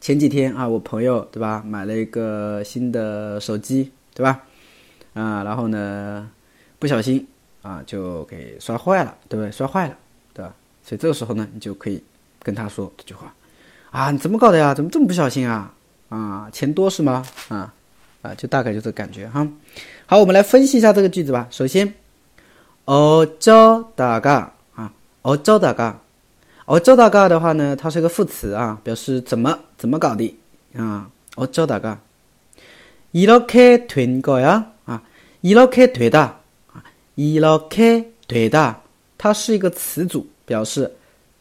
[0.00, 4.40] 前几天啊，我朋友对吧，买了一个新的手机对吧？
[5.12, 6.30] 啊，然后呢，
[6.78, 7.26] 不小心
[7.60, 9.52] 啊就给摔坏了，对不对？
[9.52, 9.94] 摔坏了，
[10.32, 10.54] 对吧？
[10.82, 12.02] 所以这个时候呢，你就可以
[12.42, 13.34] 跟他说这句话
[13.90, 14.74] 啊，你怎么搞的呀？
[14.74, 15.73] 怎么这么不小心啊？
[16.08, 17.24] 啊，钱多是吗？
[17.48, 17.72] 啊
[18.22, 19.46] 啊，就大概就这感觉哈。
[20.06, 21.46] 好，我们来分析一下这个句子吧。
[21.50, 21.94] 首先，
[22.84, 24.92] 어쩌다가啊，
[25.22, 25.94] 어쩌다 가，
[26.66, 30.36] 어쩌다가的话呢，它是一个副词啊，表示怎么怎么搞的
[30.74, 31.08] 啊。
[31.36, 31.98] 어쩌다 가，
[33.12, 35.02] 이렇게된거야啊，
[35.42, 36.18] 이렇게되다
[36.72, 36.82] 啊，
[37.14, 38.74] 이렇게되 다，
[39.16, 40.92] 它是一个词组，表示